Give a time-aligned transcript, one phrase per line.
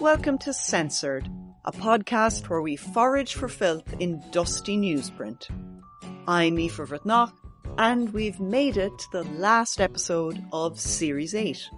[0.00, 1.28] Welcome to Censored,
[1.64, 5.48] a podcast where we forage for filth in dusty newsprint.
[6.26, 7.32] I'm Aoife Bhreathnach,
[7.76, 11.68] and we've made it to the last episode of Series 8.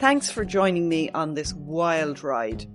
[0.00, 2.66] Thanks for joining me on this wild ride,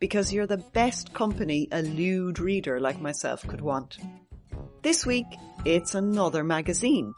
[0.00, 3.98] because you're the best company a lewd reader like myself could want.
[4.82, 5.26] This week,
[5.64, 7.14] it's another magazine,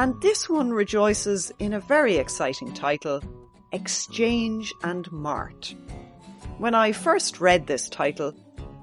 [0.00, 3.20] and this one rejoices in a very exciting title,
[3.72, 5.74] Exchange and Mart.
[6.56, 8.32] When I first read this title,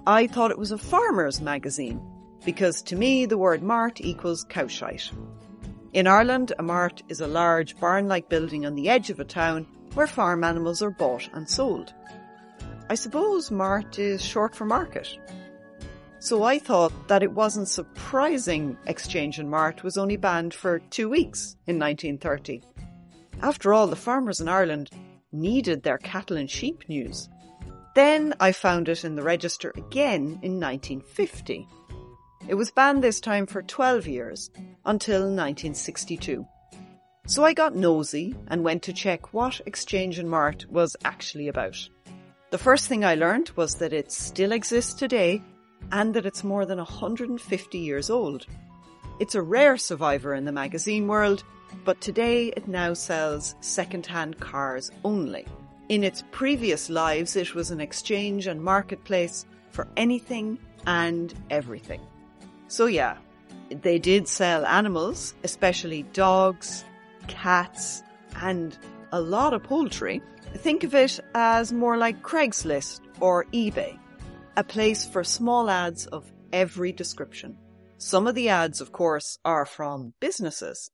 [0.05, 1.99] I thought it was a farmer's magazine,
[2.45, 5.11] because to me the word mart equals cowshite.
[5.91, 9.65] In Ireland, a mart is a large barn-like building on the edge of a town
[9.95, 11.95] where farm animals are bought and sold.
[12.91, 15.17] I suppose mart is short for market.
[16.19, 21.09] So I thought that it wasn't surprising Exchange and Mart was only banned for two
[21.09, 22.63] weeks in 1930.
[23.41, 24.89] After all, the farmers in Ireland
[25.31, 27.29] needed their cattle and sheep news.
[27.93, 31.67] Then I found it in the register again in 1950.
[32.47, 34.49] It was banned this time for 12 years,
[34.85, 36.45] until 1962.
[37.27, 41.77] So I got nosy and went to check what Exchange and Mart was actually about.
[42.51, 45.43] The first thing I learned was that it still exists today
[45.91, 48.45] and that it's more than 150 years old.
[49.19, 51.43] It's a rare survivor in the magazine world,
[51.85, 55.45] but today it now sells second-hand cars only.
[55.89, 62.01] In its previous lives, it was an exchange and marketplace for anything and everything.
[62.67, 63.17] So yeah,
[63.69, 66.83] they did sell animals, especially dogs,
[67.27, 68.03] cats,
[68.41, 68.77] and
[69.11, 70.21] a lot of poultry.
[70.57, 73.97] Think of it as more like Craigslist or eBay
[74.57, 77.55] a place for small ads of every description.
[77.99, 80.89] Some of the ads, of course, are from businesses,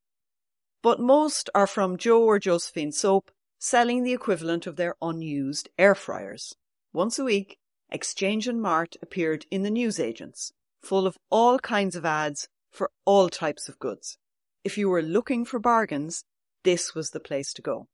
[0.81, 5.96] but most are from Joe or Josephine Soap selling the equivalent of their unused air
[5.96, 6.57] fryers.
[6.91, 7.57] Once a week,
[7.90, 13.29] Exchange and Mart appeared in the newsagents, full of all kinds of ads for all
[13.29, 14.18] types of goods.
[14.66, 16.25] If you were looking for bargains,
[16.63, 17.88] this was the place to go.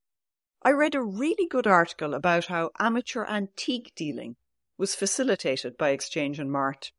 [0.64, 4.34] I read a really good article about how amateur antique dealing
[4.80, 6.90] was facilitated by Exchange and Mart.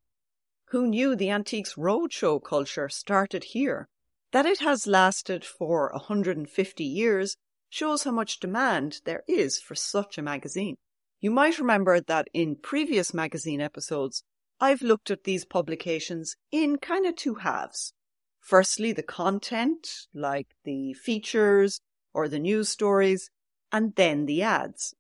[0.66, 3.90] Who knew the Antiques Roadshow culture started here?
[4.32, 7.38] That it has lasted for 150 years
[7.70, 10.76] shows how much demand there is for such a magazine.
[11.22, 14.24] You might remember that in previous magazine episodes,
[14.60, 17.94] I've looked at these publications in kind of two halves.
[18.40, 21.82] Firstly, the content, like the features
[22.14, 23.32] or the news stories,
[23.72, 24.94] and then the ads.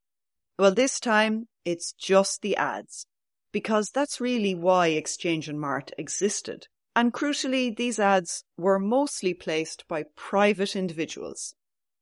[0.57, 3.05] Well, this time it's just the ads,
[3.51, 6.67] because that's really why Exchange and Mart existed.
[6.95, 11.55] And crucially, these ads were mostly placed by private individuals.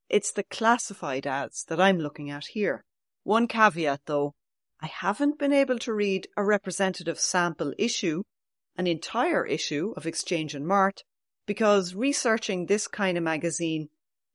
[0.09, 2.83] It's the classified ads that I'm looking at here.
[3.23, 4.33] One caveat though,
[4.81, 8.23] I haven't been able to read a representative sample issue,
[8.75, 11.03] an entire issue of Exchange and Mart,
[11.45, 13.89] because researching this kind of magazine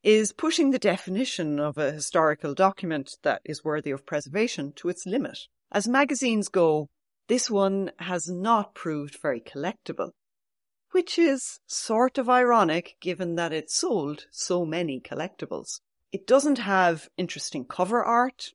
[0.05, 5.07] is pushing the definition of a historical document that is worthy of preservation to its
[5.07, 5.39] limit.
[5.73, 6.91] As magazines go,
[7.27, 10.11] this one has not proved very collectible,
[10.91, 15.81] which is sort of ironic given that it sold so many collectibles.
[16.13, 18.51] It doesn't have interesting cover art,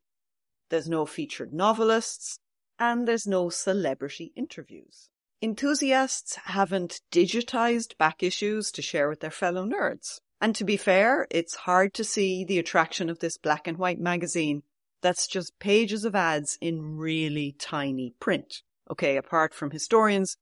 [0.70, 2.38] there's no featured novelists,
[2.78, 5.10] and there's no celebrity interviews.
[5.42, 10.20] Enthusiasts haven't digitized back issues to share with their fellow nerds.
[10.42, 14.00] And to be fair, it's hard to see the attraction of this black and white
[14.00, 14.64] magazine
[15.02, 18.62] that's just pages of ads in really tiny print.
[18.90, 20.38] Okay, apart from historians,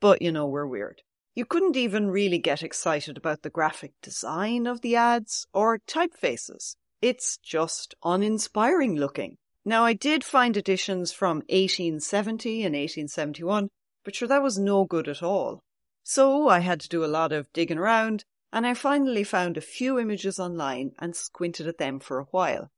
[0.00, 1.02] but you know, we're weird.
[1.34, 6.76] You couldn't even really get excited about the graphic design of the ads or typefaces.
[7.00, 9.36] It's just uninspiring looking.
[9.64, 13.68] Now, I did find editions from 1870 and 1871,
[14.04, 15.62] but sure, that was no good at all.
[16.02, 19.62] So I had to do a lot of digging around, and I finally found a
[19.62, 22.70] few images online and squinted at them for a while.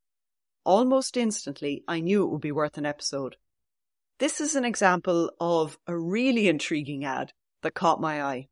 [0.64, 3.36] Almost instantly, I knew it would be worth an episode.
[4.18, 7.32] This is an example of a really intriguing ad
[7.62, 8.48] that caught my eye.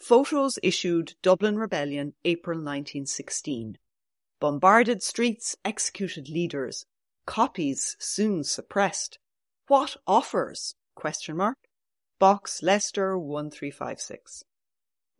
[0.00, 3.78] Photos issued Dublin Rebellion, April 1916.
[4.40, 6.86] Bombarded streets, executed leaders.
[7.26, 9.20] Copies soon suppressed.
[9.68, 10.74] What offers?
[10.96, 11.58] Question mark.
[12.18, 14.42] Box Leicester 1356.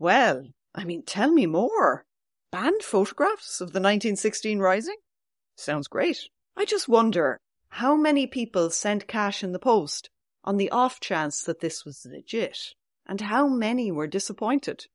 [0.01, 2.05] Well, I mean, tell me more.
[2.51, 4.97] Banned photographs of the 1916 Rising?
[5.57, 6.29] Sounds great.
[6.57, 7.39] I just wonder
[7.69, 10.11] how many people sent cash in the post
[10.45, 12.75] on the off chance that this was legit,
[13.07, 14.87] and how many were disappointed?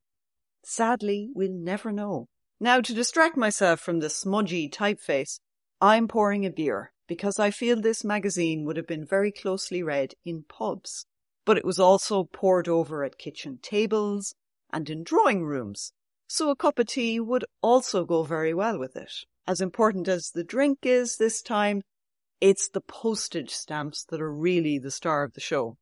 [0.64, 2.26] Sadly, we'll never know.
[2.60, 5.40] Now, to distract myself from the smudgy typeface,
[5.80, 10.14] I'm pouring a beer because I feel this magazine would have been very closely read
[10.24, 11.06] in pubs,
[11.44, 14.34] but it was also poured over at kitchen tables
[14.72, 15.92] and in drawing rooms,
[16.26, 19.12] so a cup of tea would also go very well with it.
[19.46, 21.82] As important as the drink is this time,
[22.40, 25.76] it's the postage stamps that are really the star of the show.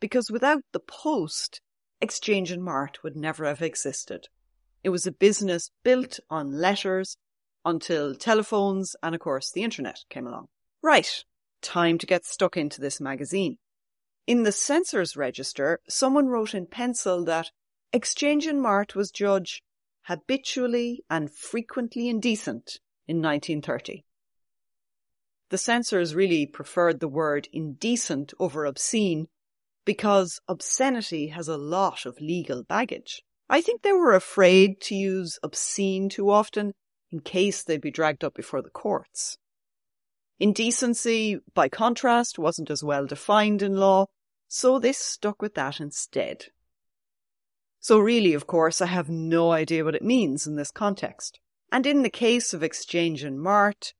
[0.00, 1.60] Because without the post,
[2.00, 4.28] Exchange and Mart would never have existed.
[4.82, 7.16] It was a business built on letters
[7.64, 10.46] until telephones and, of course, the internet came along.
[10.82, 11.24] Right,
[11.60, 13.58] time to get stuck into this magazine.
[14.26, 17.50] In the censors register, someone wrote in pencil that
[17.92, 19.62] Exchange and Mart was judged
[20.02, 22.78] habitually and frequently indecent
[23.08, 24.04] in 1930.
[25.48, 29.26] The censors really preferred the word indecent over obscene
[29.84, 33.22] because obscenity has a lot of legal baggage.
[33.48, 36.74] I think they were afraid to use obscene too often
[37.10, 39.36] in case they'd be dragged up before the courts.
[40.38, 44.06] Indecency, by contrast, wasn't as well defined in law,
[44.46, 46.46] so they stuck with that instead.
[47.80, 51.40] So really, of course, I have no idea what it means in this context.
[51.72, 53.94] And in the case of Exchange and Mart,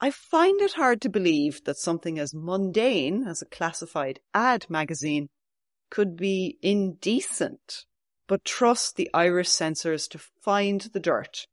[0.00, 5.28] I find it hard to believe that something as mundane as a classified ad magazine
[5.90, 7.86] could be indecent
[8.26, 11.46] but trust the Irish censors to find the dirt.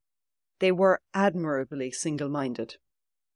[0.60, 2.76] They were admirably single minded.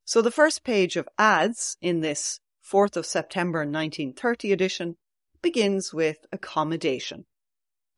[0.05, 4.97] So the first page of ads in this 4th of September 1930 edition
[5.41, 7.25] begins with accommodation.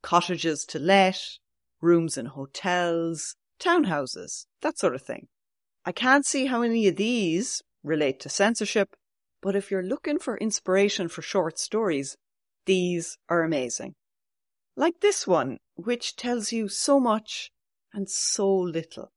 [0.08, 1.20] Cottages to let,
[1.82, 5.28] rooms in hotels, townhouses, that sort of thing.
[5.84, 8.96] I can't see how any of these relate to censorship,
[9.42, 12.16] but if you're looking for inspiration for short stories,
[12.66, 13.96] these are amazing
[14.78, 17.52] like this one, which tells you so much
[17.94, 19.12] and so little.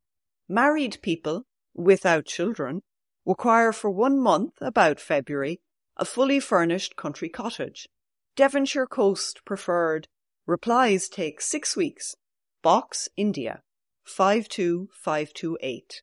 [0.48, 1.44] Married people
[1.74, 2.80] without children
[3.26, 5.60] require for one month, about February,
[5.98, 7.86] a fully furnished country cottage.
[8.34, 10.08] Devonshire coast preferred.
[10.50, 12.16] Replies take six weeks.
[12.60, 13.62] Box, India,
[14.04, 16.02] 52528.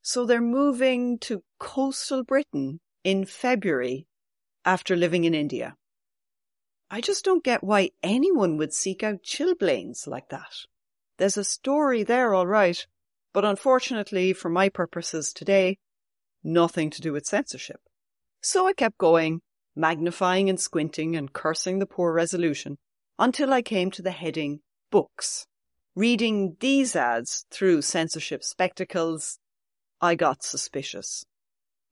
[0.00, 4.06] So they're moving to coastal Britain in February
[4.64, 5.74] after living in India.
[6.88, 10.52] I just don't get why anyone would seek out chilblains like that.
[11.18, 12.86] There's a story there, all right,
[13.32, 15.78] but unfortunately, for my purposes today,
[16.44, 17.80] nothing to do with censorship.
[18.40, 19.40] So I kept going,
[19.74, 22.78] magnifying and squinting and cursing the poor resolution
[23.20, 24.60] until I came to the heading
[24.90, 25.46] Books.
[25.94, 29.38] Reading these ads through censorship spectacles,
[30.00, 31.24] I got suspicious.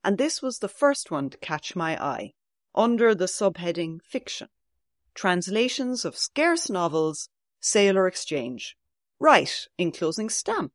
[0.03, 2.33] And this was the first one to catch my eye,
[2.75, 4.49] under the subheading Fiction
[5.19, 7.29] translations of scarce novels,
[7.61, 8.77] sale or exchange.
[9.19, 10.73] Right, enclosing stamp.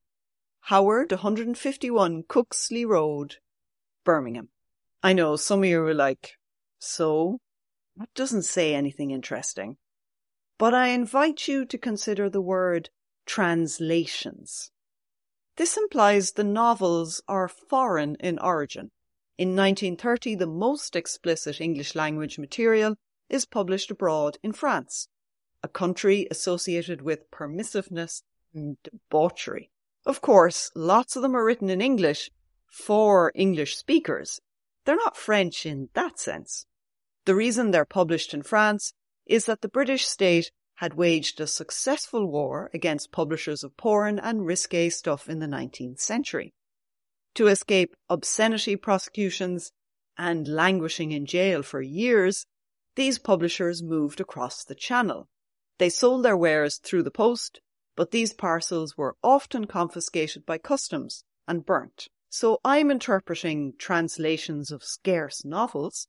[0.59, 3.37] Howard, 151 Cooksey Road,
[4.03, 4.49] Birmingham.
[5.01, 6.33] I know some of you are like,
[6.77, 7.39] so?
[7.95, 9.77] That doesn't say anything interesting.
[10.57, 12.89] But I invite you to consider the word
[13.25, 14.71] translations.
[15.55, 18.91] This implies the novels are foreign in origin.
[19.37, 22.95] In 1930, the most explicit English language material
[23.29, 25.07] is published abroad in France,
[25.63, 29.71] a country associated with permissiveness and debauchery.
[30.05, 32.29] Of course, lots of them are written in English
[32.67, 34.39] for English speakers.
[34.85, 36.65] They're not French in that sense.
[37.25, 38.93] The reason they're published in France
[39.25, 44.45] is that the British state had waged a successful war against publishers of porn and
[44.45, 46.53] risque stuff in the 19th century.
[47.35, 49.71] To escape obscenity prosecutions
[50.17, 52.45] and languishing in jail for years,
[52.95, 55.27] these publishers moved across the channel.
[55.79, 57.59] They sold their wares through the post,
[57.95, 62.07] but these parcels were often confiscated by customs and burnt.
[62.29, 66.07] So I'm interpreting translations of scarce novels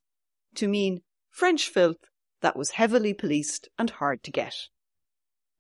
[0.56, 1.98] to mean French filth
[2.44, 4.54] that was heavily policed and hard to get.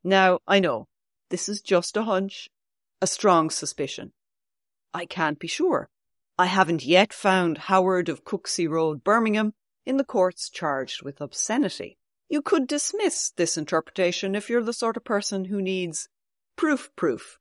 [0.04, 0.86] Now, I know,
[1.30, 2.50] this is just a hunch,
[3.00, 4.12] a strong suspicion.
[4.92, 5.88] I can't be sure.
[6.36, 9.54] I haven't yet found Howard of Cooksey Road, Birmingham,
[9.86, 11.96] in the courts charged with obscenity.
[12.28, 16.10] You could dismiss this interpretation if you're the sort of person who needs
[16.54, 17.38] proof proof.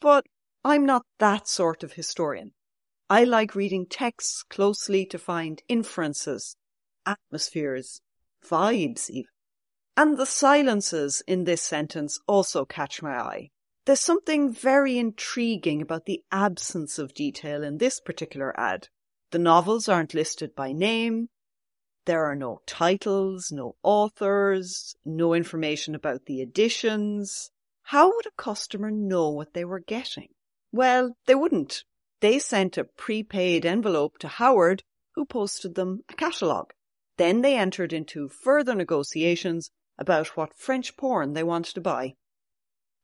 [0.00, 0.24] But
[0.64, 2.52] I'm not that sort of historian.
[3.10, 6.56] I like reading texts closely to find inferences,
[7.04, 8.00] atmospheres,
[8.48, 9.30] vibes even.
[9.96, 13.50] And the silences in this sentence also catch my eye.
[13.86, 18.88] There's something very intriguing about the absence of detail in this particular ad.
[19.30, 21.28] The novels aren't listed by name.
[22.04, 27.50] There are no titles, no authors, no information about the editions.
[27.82, 30.28] How would a customer know what they were getting?
[30.72, 31.84] Well, they wouldn't.
[32.20, 34.82] They sent a prepaid envelope to Howard,
[35.14, 36.72] who posted them a catalogue.
[37.16, 42.14] Then they entered into further negotiations about what French porn they wanted to buy.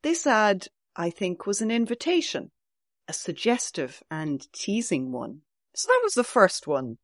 [0.03, 2.51] This ad, I think, was an invitation,
[3.09, 5.43] a suggestive and teasing one.
[5.75, 6.99] So that was the first one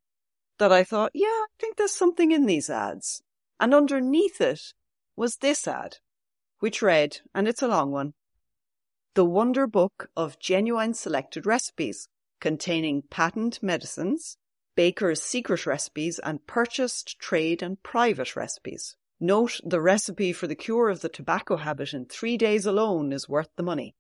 [0.59, 3.23] that I thought, yeah, I think there's something in these ads.
[3.61, 4.61] And underneath it
[5.17, 5.97] was this ad,
[6.59, 8.15] which read, and it's a long one,
[9.15, 12.09] The Wonder Book of Genuine Selected Recipes,
[12.41, 14.37] containing patent medicines,
[14.79, 18.95] baker's secret recipes, and purchased trade and private recipes.
[19.19, 23.29] Note the recipe for the cure of the tobacco habit in three days alone is
[23.29, 23.97] worth the money.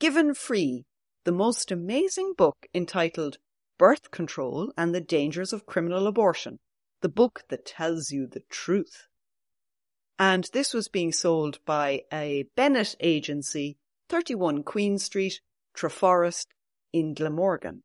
[0.00, 0.84] Given free,
[1.22, 3.38] the most amazing book entitled
[3.78, 6.58] Birth Control and the Dangers of Criminal Abortion,
[7.02, 9.06] the book that tells you the truth.
[10.18, 15.40] And this was being sold by a Bennett agency, 31 Queen Street,
[15.72, 16.46] Treforest,
[16.92, 17.84] in Glamorgan.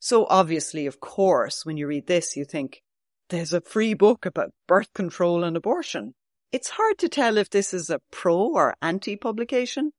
[0.00, 2.82] So obviously, of course, when you read this, you think,
[3.28, 6.14] there's a free book about birth control and abortion.
[6.50, 9.92] It's hard to tell if this is a pro or anti publication,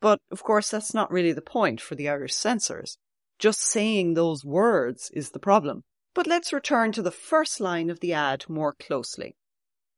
[0.00, 2.98] but of course that's not really the point for the Irish censors.
[3.38, 5.82] Just saying those words is the problem.
[6.14, 9.34] But let's return to the first line of the ad more closely.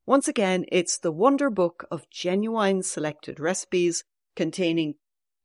[0.07, 4.05] Once again, it's the wonder book of genuine selected recipes
[4.37, 4.95] containing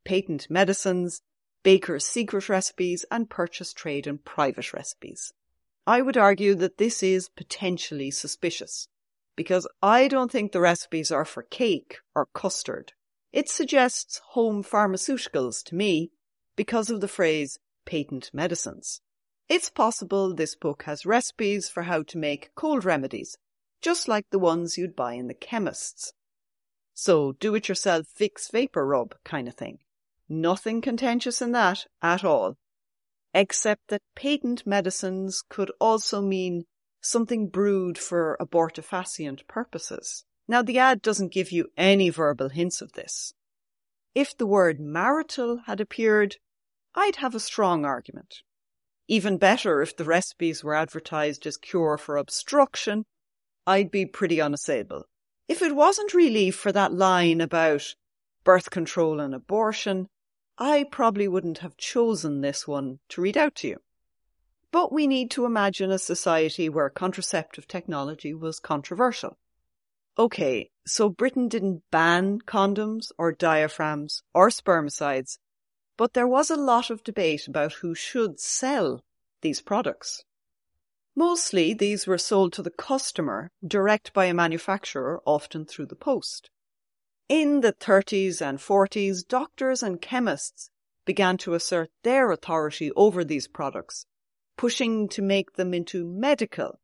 [0.05, 1.21] patent medicines,
[1.65, 5.33] baker's secret recipes, and purchase trade and private recipes.
[5.87, 8.87] I would argue that this is potentially suspicious
[9.35, 12.93] because I don't think the recipes are for cake or custard.
[13.33, 16.11] It suggests home pharmaceuticals to me
[16.55, 19.01] because of the phrase patent medicines.
[19.49, 23.37] It's possible this book has recipes for how to make cold remedies,
[23.81, 26.13] just like the ones you'd buy in the chemist's.
[26.93, 29.79] So do it yourself fix vapor rub kind of thing.
[30.27, 32.57] Nothing contentious in that at all
[33.35, 36.63] except that patent medicines could also mean
[37.01, 40.23] something brewed for abortifacient purposes.
[40.47, 43.33] Now, the ad doesn't give you any verbal hints of this.
[44.15, 46.37] If the word marital had appeared,
[46.95, 48.35] I'd have a strong argument.
[49.09, 53.03] Even better if the recipes were advertised as cure for obstruction,
[53.67, 55.03] I'd be pretty unassailable.
[55.49, 57.95] If it wasn't really for that line about
[58.45, 60.07] birth control and abortion,
[60.57, 63.77] I probably wouldn't have chosen this one to read out to you.
[64.71, 69.37] But we need to imagine a society where contraceptive technology was controversial.
[70.17, 75.37] Okay, so Britain didn't ban condoms or diaphragms or spermicides,
[75.97, 79.03] but there was a lot of debate about who should sell
[79.41, 80.23] these products.
[81.15, 86.49] Mostly these were sold to the customer direct by a manufacturer, often through the post.
[87.27, 90.69] In the 30s and 40s, doctors and chemists
[91.05, 94.05] began to assert their authority over these products,
[94.57, 96.79] pushing to make them into medical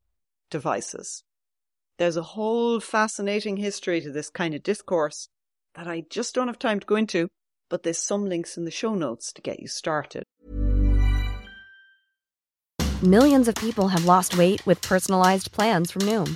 [0.50, 1.24] devices.
[2.00, 5.29] There's a whole fascinating history to this kind of discourse
[5.75, 7.27] that I just don't have time to go into,
[7.69, 10.24] but there's some links in the show notes to get you started.
[13.03, 16.36] Millions of people have lost weight with personalized plans from Noom,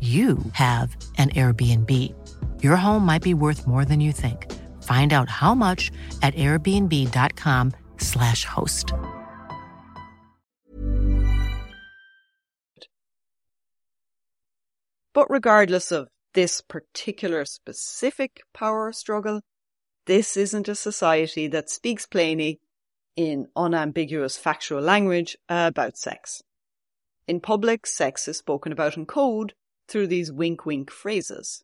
[0.00, 2.14] you have an Airbnb.
[2.62, 4.50] Your home might be worth more than you think.
[4.82, 5.90] Find out how much
[6.22, 8.94] at airbnb.com/slash host.
[15.12, 19.42] But regardless of this particular specific power struggle,
[20.06, 22.58] this isn't a society that speaks plainly
[23.16, 26.42] in unambiguous factual language about sex.
[27.26, 29.52] In public, sex is spoken about in code
[29.90, 31.62] through these wink wink phrases.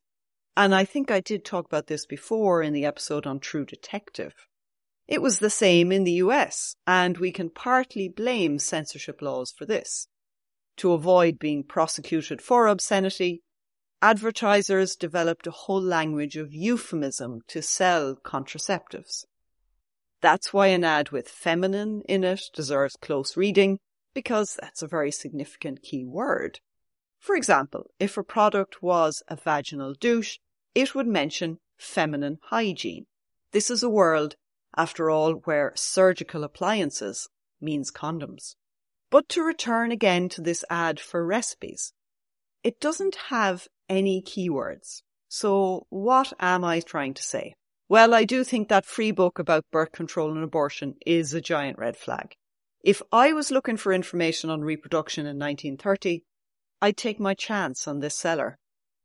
[0.57, 4.35] And I think I did talk about this before in the episode on True Detective.
[5.07, 9.65] It was the same in the US, and we can partly blame censorship laws for
[9.65, 10.09] this.
[10.79, 13.43] To avoid being prosecuted for obscenity,
[14.03, 19.25] advertisers developed a whole language of euphemism to sell contraceptives.
[20.21, 23.79] That's why an ad with feminine in it deserves close reading,
[24.15, 26.61] because that's a very significant key word.
[27.19, 30.39] For example, if a product was a vaginal douche,
[30.75, 33.07] it would mention feminine hygiene.
[33.53, 34.37] This is a world,
[34.77, 37.29] after all, where surgical appliances
[37.61, 38.57] means condoms.
[39.11, 41.93] But to return again to this ad for recipes,
[42.63, 45.03] it doesn't have any keywords.
[45.29, 47.55] So what am I trying to say?
[47.89, 51.79] Well, I do think that free book about birth control and abortion is a giant
[51.79, 52.35] red flag.
[52.83, 56.25] If I was looking for information on reproduction in 1930,
[56.83, 58.59] I'd take my chance on this seller.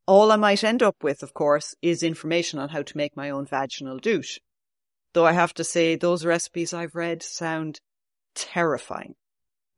[0.06, 3.30] All I might end up with, of course, is information on how to make my
[3.30, 4.40] own vaginal douche.
[5.14, 7.80] Though I have to say, those recipes I've read sound
[8.36, 9.16] terrifying.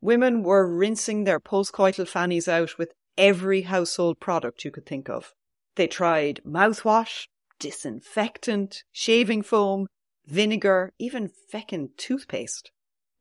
[0.01, 5.33] Women were rinsing their postcoital fannies out with every household product you could think of.
[5.75, 7.27] They tried mouthwash,
[7.59, 9.87] disinfectant, shaving foam,
[10.25, 12.71] vinegar, even feckin' toothpaste.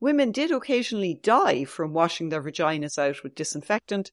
[0.01, 4.11] Women did occasionally die from washing their vaginas out with disinfectant,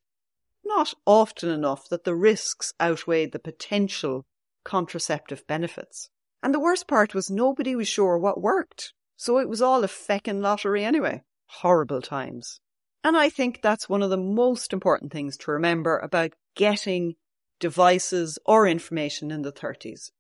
[0.64, 4.26] not often enough that the risks outweighed the potential
[4.64, 6.10] contraceptive benefits.
[6.42, 8.94] And the worst part was nobody was sure what worked.
[9.18, 11.24] So it was all a feckin' lottery anyway.
[11.48, 12.62] Horrible times.
[13.04, 17.16] And I think that's one of the most important things to remember about getting
[17.60, 20.12] devices or information in the 30s.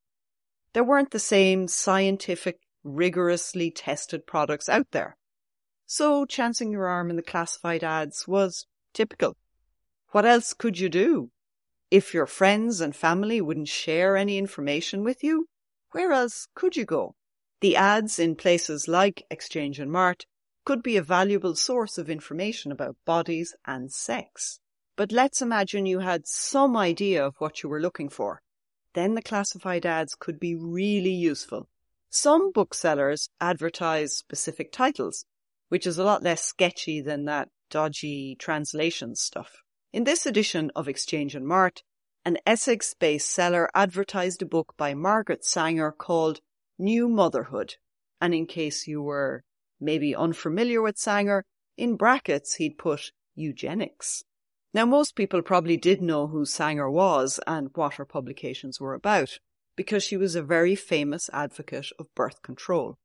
[0.73, 5.17] There weren't the same scientific, rigorously tested products out there.
[5.85, 9.35] So chancing your arm in the classified ads was typical.
[10.11, 11.29] What else could you do?
[11.91, 15.47] If your friends and family wouldn't share any information with you,
[15.91, 17.15] where else could you go?
[17.61, 20.25] The ads in places like Exchange and Mart
[20.65, 24.59] could be a valuable source of information about bodies and sex.
[24.95, 28.41] But let's imagine you had some idea of what you were looking for.
[28.93, 31.69] Then the classified ads could be really useful.
[32.09, 35.25] Some booksellers advertise specific titles,
[35.67, 39.61] which is a lot less sketchy than that dodgy translation stuff.
[39.91, 41.81] In this edition of Exchange and Mart,
[42.23, 46.41] an Essex based seller advertised a book by Margaret Sanger called
[46.77, 47.77] New Motherhood.
[48.21, 49.43] And in case you were
[49.79, 51.43] maybe unfamiliar with Sanger,
[51.75, 54.23] in brackets he'd put eugenics.
[54.75, 59.39] Now, most people probably did know who Sanger was and what her publications were about,
[59.75, 62.99] because she was a very famous advocate of birth control.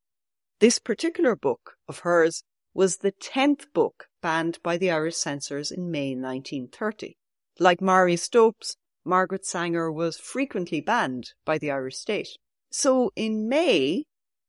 [0.60, 2.44] This particular book of hers
[2.74, 7.14] was the 10th book banned by the Irish censors in May 1930.
[7.60, 12.38] Like Marie Stopes, Margaret Sanger was frequently banned by the Irish state.
[12.70, 14.06] So in May,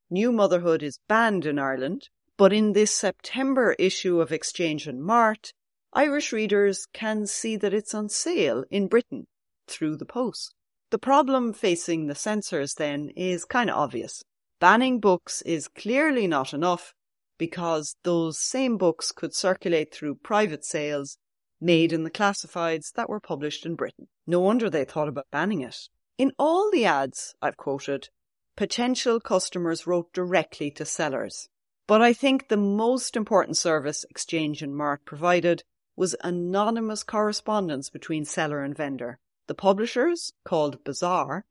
[0.09, 2.07] New Motherhood is banned in Ireland,
[2.37, 5.51] but in this September issue of Exchange and Mart,
[5.91, 9.27] Irish readers can see that it's on sale in Britain
[9.67, 10.55] through the post.
[10.89, 14.23] The problem facing the censors then is kind of obvious.
[14.61, 16.93] Banning books is clearly not enough
[17.37, 21.17] because those same books could circulate through private sales
[21.61, 24.07] made in the classifieds that were published in Britain.
[24.27, 25.89] No wonder they thought about banning it.
[26.17, 28.09] In all the ads I've quoted,
[28.55, 31.49] potential customers wrote directly to sellers.
[31.87, 35.63] But I think the most important service Exchange and Mart provided
[35.95, 39.19] was anonymous correspondence between seller and vendor.
[39.47, 41.45] The publishers, called Bazaar,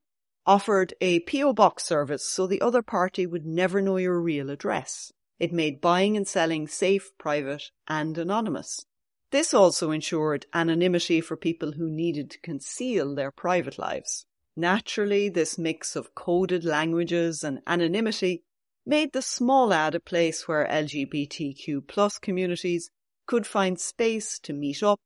[0.46, 5.12] offered a PO box service so the other party would never know your real address.
[5.40, 8.86] It made buying and selling safe, private, and anonymous.
[9.30, 14.26] This also ensured anonymity for people who needed to conceal their private lives.
[14.54, 18.44] Naturally, this mix of coded languages and anonymity
[18.86, 22.90] made the small ad a place where LGBTQ plus communities
[23.26, 25.00] could find space to meet up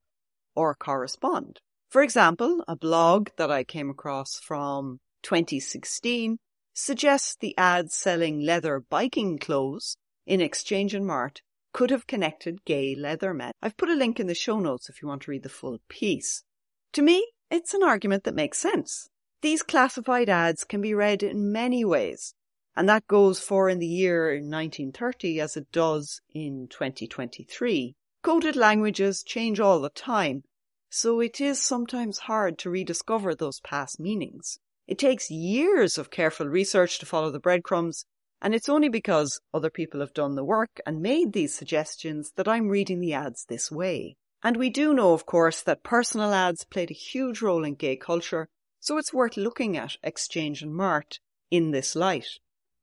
[0.54, 1.60] or correspond.
[1.88, 6.38] For example, a blog that I came across from 2016
[6.74, 9.96] suggests the ad selling leather biking clothes
[10.28, 11.40] in Exchange and Mart
[11.72, 13.52] could have connected gay leather men.
[13.62, 15.78] I've put a link in the show notes if you want to read the full
[15.88, 16.44] piece.
[16.92, 19.08] To me, it's an argument that makes sense.
[19.40, 22.34] These classified ads can be read in many ways,
[22.76, 27.94] and that goes for in the year 1930 as it does in 2023.
[28.22, 30.42] Coded languages change all the time,
[30.90, 34.58] so it is sometimes hard to rediscover those past meanings.
[34.86, 38.04] It takes years of careful research to follow the breadcrumbs,
[38.40, 42.48] and it's only because other people have done the work and made these suggestions that
[42.48, 44.16] I'm reading the ads this way.
[44.42, 47.96] And we do know, of course, that personal ads played a huge role in gay
[47.96, 48.48] culture,
[48.80, 51.18] so it's worth looking at Exchange and Mart
[51.50, 52.28] in this light.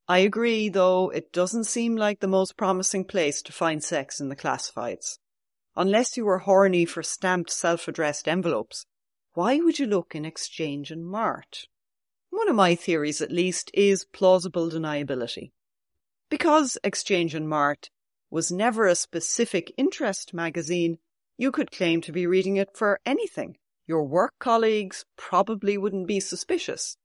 [0.08, 4.30] I agree, though, it doesn't seem like the most promising place to find sex in
[4.30, 5.18] the classifieds.
[5.76, 8.86] Unless you were horny for stamped self-addressed envelopes,
[9.34, 11.68] why would you look in Exchange and Mart?
[12.36, 15.52] One of my theories, at least, is plausible deniability.
[16.30, 17.90] Because Exchange and Mart
[18.30, 20.98] was never a specific interest magazine,
[21.38, 23.56] you could claim to be reading it for anything.
[23.88, 26.98] Your work colleagues probably wouldn't be suspicious,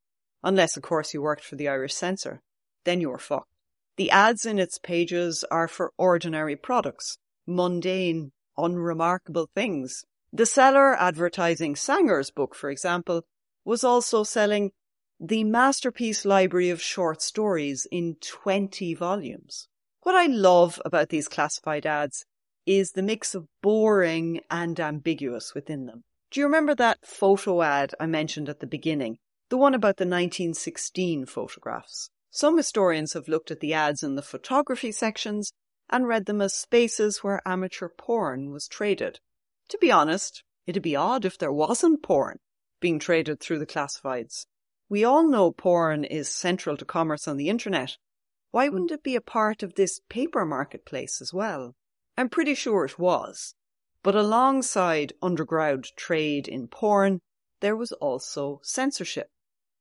[0.42, 2.42] unless, of course, you worked for the Irish censor.
[2.84, 3.52] Then you were fucked.
[3.98, 10.04] The ads in its pages are for ordinary products, mundane, unremarkable things.
[10.32, 13.22] The seller advertising Sanger's book, for example,
[13.64, 14.72] was also selling
[15.22, 19.68] the masterpiece library of short stories in 20 volumes.
[20.00, 22.24] What I love about these classified ads
[22.64, 26.04] is the mix of boring and ambiguous within them.
[26.30, 29.18] Do you remember that photo ad I mentioned at the beginning?
[29.50, 32.08] The one about the 1916 photographs.
[32.30, 35.52] Some historians have looked at the ads in the photography sections
[35.90, 39.20] and read them as spaces where amateur porn was traded.
[39.68, 42.38] To be honest, it'd be odd if there wasn't porn
[42.80, 44.46] being traded through the classifieds.
[44.90, 47.96] We all know porn is central to commerce on the internet.
[48.50, 48.72] Why hmm.
[48.72, 51.76] wouldn't it be a part of this paper marketplace as well?
[52.18, 53.54] I'm pretty sure it was.
[54.02, 57.20] But alongside underground trade in porn,
[57.60, 59.28] there was also censorship.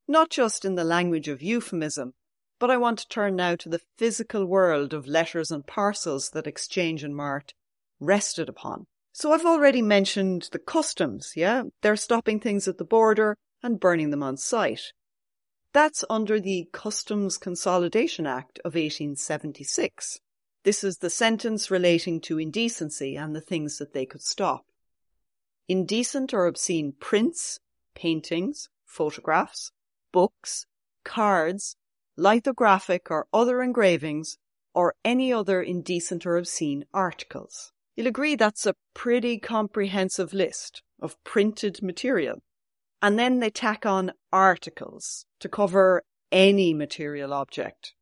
[0.07, 2.13] Not just in the language of euphemism,
[2.59, 6.45] but I want to turn now to the physical world of letters and parcels that
[6.45, 7.55] Exchange and Mart
[7.99, 8.85] rested upon.
[9.11, 11.63] So I've already mentioned the customs, yeah?
[11.81, 14.93] They're stopping things at the border and burning them on site.
[15.71, 20.19] That's under the Customs Consolidation Act of 1876.
[20.63, 24.65] This is the sentence relating to indecency and the things that they could stop.
[25.67, 27.59] Indecent or obscene prints,
[27.93, 29.71] paintings, photographs,
[30.11, 30.65] books,
[31.03, 31.75] cards,
[32.17, 34.39] lithographic or other engravings,
[34.73, 37.71] or any other indecent or obscene articles.
[37.95, 42.41] You'll agree that's a pretty comprehensive list of printed material.
[43.01, 47.93] And then they tack on articles to cover any material object.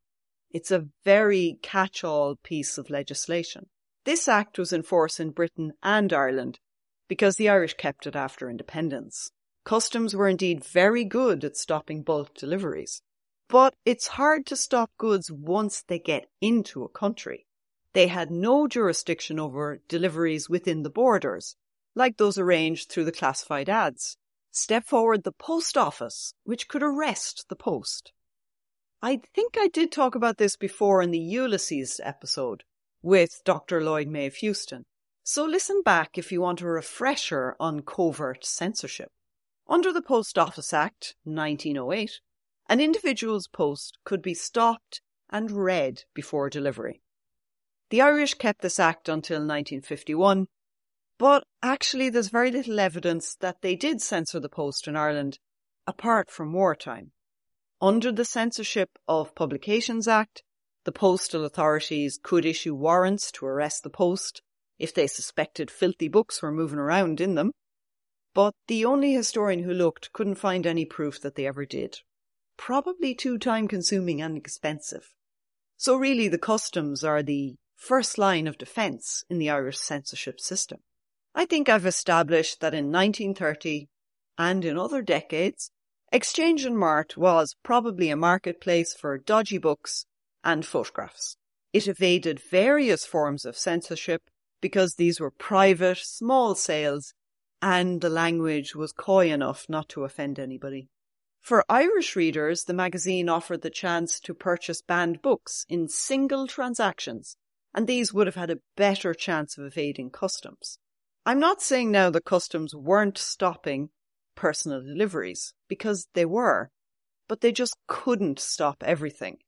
[0.50, 3.68] It's a very catch-all piece of legislation.
[4.06, 6.60] This act was in force in Britain and Ireland
[7.08, 9.32] because the Irish kept it after independence.
[9.66, 13.02] Customs were indeed very good at stopping bulk deliveries.
[13.50, 17.46] But it's hard to stop goods once they get into a country.
[17.94, 21.56] They had no jurisdiction over deliveries within the borders,
[21.96, 24.18] like those arranged through the classified ads
[24.58, 28.12] step forward the post office, which could arrest the post.
[29.02, 32.63] I think I did talk about this before in the Ulysses episode
[33.02, 33.84] with Dr.
[33.84, 34.86] Lloyd May of Houston.
[35.24, 39.12] So listen back if you want a refresher on covert censorship.
[39.67, 42.22] Under the Post Office Act 1908,
[42.70, 47.02] an individual's post could be stopped and read before delivery.
[47.89, 50.48] The Irish kept this act until 1951
[51.20, 55.40] but actually, there's very little evidence that they did censor the Post in Ireland,
[55.86, 57.12] apart from wartime.
[57.82, 60.44] Under the Censorship of Publications Act,
[60.84, 64.42] the postal authorities could issue warrants to arrest the Post
[64.80, 67.52] if they suspected filthy books were moving around in them.
[68.38, 71.98] but the only historian who looked couldn't find any proof that they ever did.
[72.56, 75.16] Probably too time consuming and expensive.
[75.76, 80.82] So really the customs are the first line of defence in the Irish censorship system.
[81.38, 83.89] I think I've established that in 1930
[84.39, 85.69] and in other decades,
[86.12, 90.08] Exchange and Mart was probably a marketplace for dodgy books
[90.43, 91.38] and photographs.
[91.73, 94.23] It evaded various forms of censorship
[94.62, 97.13] because these were private, small sales
[97.62, 100.89] and the language was coy enough not to offend anybody.
[101.39, 107.38] For Irish readers, the magazine offered the chance to purchase banned books in single transactions,
[107.76, 110.80] and these would have had a better chance of evading customs.
[111.28, 113.90] I'm not saying now that customs weren't stopping
[114.38, 116.70] personal deliveries, because they were,
[117.28, 119.40] but they just couldn't stop everything.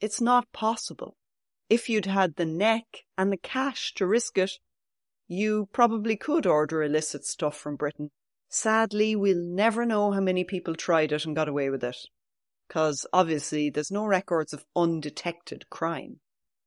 [0.00, 1.16] It's not possible.
[1.68, 2.84] If you'd had the neck
[3.18, 4.52] and the cash to risk it,
[5.26, 8.10] you probably could order illicit stuff from Britain.
[8.48, 11.96] Sadly, we'll never know how many people tried it and got away with it.
[12.68, 16.20] Because obviously there's no records of undetected crime.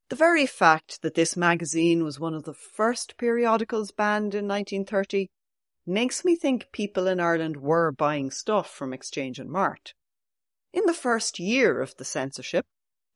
[0.10, 5.30] The very fact that this magazine was one of the first periodicals banned in 1930
[5.86, 9.93] makes me think people in Ireland were buying stuff from Exchange and Mart.
[10.72, 12.65] In the first year of the censorship,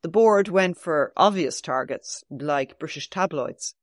[0.01, 3.73] the board went for obvious targets like British tabloids.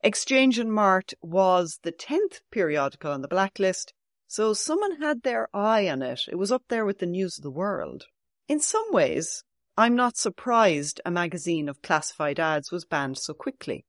[0.00, 3.92] Exchange and Mart was the 10th periodical on the blacklist,
[4.26, 6.22] so someone had their eye on it.
[6.28, 8.06] It was up there with the news of the world.
[8.48, 9.44] In some ways,
[9.76, 13.86] I'm not surprised a magazine of classified ads was banned so quickly.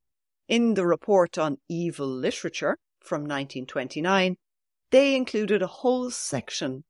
[0.48, 4.38] In the report on evil literature from 1929,
[4.92, 6.86] they included a whole section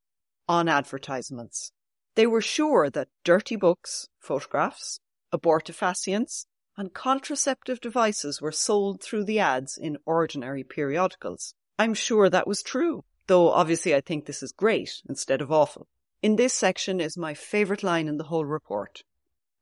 [0.47, 1.71] on advertisements.
[2.15, 4.99] They were sure that dirty books, photographs,
[5.33, 6.45] abortifacients,
[6.77, 11.55] and contraceptive devices were sold through the ads in ordinary periodicals.
[11.79, 15.87] I'm sure that was true, though obviously I think this is great instead of awful.
[16.23, 19.03] In this section is my favourite line in the whole report.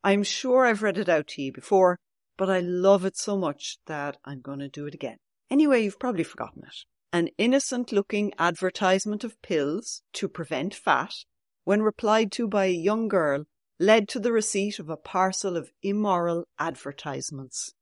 [0.03, 1.97] I'm sure I've read it out to you before,
[2.37, 5.17] but I love it so much that I'm going to do it again.
[5.49, 6.85] Anyway, you've probably forgotten it.
[7.11, 11.15] An innocent looking advertisement of pills to prevent fat,
[11.63, 13.45] when replied to by a young girl
[13.79, 17.73] led to the receipt of a parcel of immoral advertisements.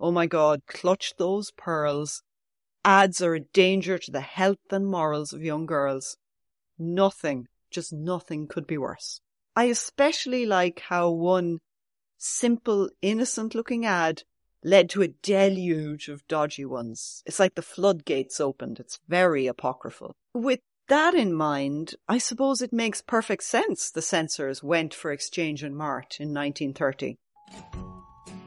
[0.00, 2.22] Oh my God, clutch those pearls.
[2.82, 6.16] Ads are a danger to the health and morals of young girls.
[6.78, 9.20] Nothing, just nothing could be worse.
[9.54, 11.60] I especially like how one
[12.18, 14.22] simple, innocent looking ad
[14.64, 17.22] led to a deluge of dodgy ones.
[17.26, 18.80] It's like the floodgates opened.
[18.80, 20.16] It's very apocryphal.
[20.34, 25.62] With that in mind, I suppose it makes perfect sense the censors went for Exchange
[25.62, 27.18] and Mart in 1930.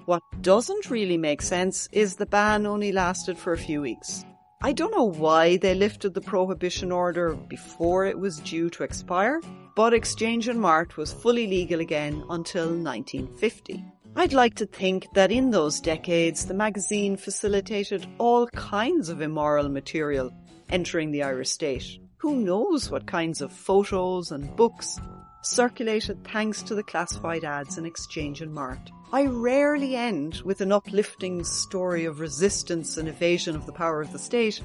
[0.06, 4.26] What doesn't really make sense is the ban only lasted for a few weeks.
[4.62, 9.40] I don't know why they lifted the prohibition order before it was due to expire,
[9.74, 13.82] but Exchange and Mart was fully legal again until 1950.
[14.18, 19.70] I'd like to think that in those decades the magazine facilitated all kinds of immoral
[19.70, 20.30] material
[20.70, 21.98] entering the Irish state.
[22.18, 25.00] Who knows what kinds of photos and books
[25.42, 28.92] circulated thanks to the classified ads in Exchange and Mart.
[29.12, 34.12] I rarely end with an uplifting story of resistance and evasion of the power of
[34.12, 34.62] the state,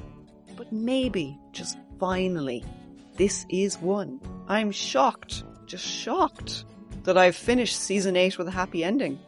[0.54, 2.62] but maybe, just finally,
[3.16, 4.20] this is one.
[4.46, 6.66] I'm shocked, just shocked,
[7.04, 9.18] that I've finished season 8 with a happy ending.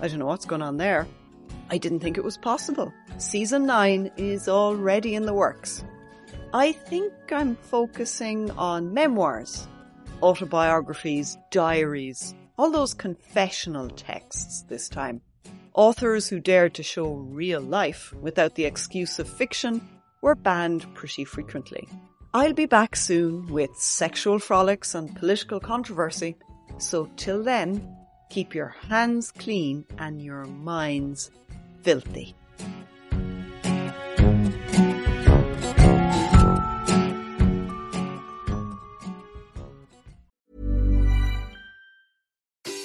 [0.00, 1.06] I don't know what's going on there.
[1.70, 2.92] I didn't think it was possible.
[3.18, 5.84] Season 9 is already in the works.
[6.52, 9.68] I think I'm focusing on memoirs,
[10.20, 15.20] autobiographies, diaries, all those confessional texts this time.
[15.74, 19.80] Authors who dared to show real life without the excuse of fiction
[20.22, 21.88] were banned pretty frequently.
[22.32, 26.36] I'll be back soon with sexual frolics and political controversy,
[26.78, 27.96] so till then,
[28.30, 31.30] keep your hands clean and your minds
[31.82, 32.34] filthy.